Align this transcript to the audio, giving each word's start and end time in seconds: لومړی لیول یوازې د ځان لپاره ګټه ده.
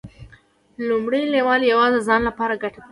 لومړی 0.87 1.21
لیول 1.33 1.61
یوازې 1.71 1.93
د 1.95 2.05
ځان 2.07 2.21
لپاره 2.29 2.53
ګټه 2.63 2.77
ده. 2.77 2.79